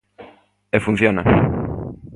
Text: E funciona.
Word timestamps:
E 0.75 0.77
funciona. 0.85 1.21